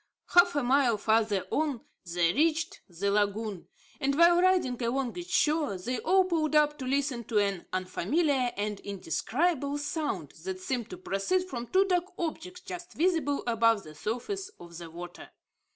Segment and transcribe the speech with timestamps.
[0.29, 3.67] Half a mile farther on they reached the lagoon;
[3.99, 8.51] and while riding along its shore, they all pulled up to listen to an unfamiliar
[8.57, 13.93] and indescribable sound, that seemed to proceed from two dark objects just visible above the
[13.93, 15.29] surface of the water.